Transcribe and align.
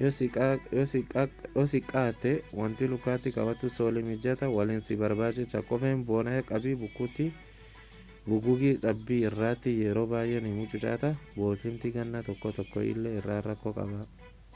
yoo 0.00 1.64
xiqqaaate 1.70 2.32
wanti 2.58 2.88
lukatti 2.92 3.32
kaawwattu 3.36 3.70
soolii 3.76 4.04
mijataa 4.08 4.50
waliin 4.56 4.84
si 4.88 4.98
barbaachisa 5.00 5.62
kopheen 5.70 6.04
bonaa 6.10 6.44
cabbii 6.50 6.90
fi 7.16 7.26
bugugii 8.28 8.72
cabbii 8.84 9.20
irratti 9.30 9.72
yeroo 9.80 10.06
baay'ee 10.14 10.44
ni 10.46 10.52
mucucaata 10.60 11.10
boottiimti 11.40 11.94
gannaa 11.98 12.22
tokko 12.30 12.54
tokko 12.60 12.86
illee 12.92 13.16
rakkoo 13.28 13.74
qaba 13.80 14.04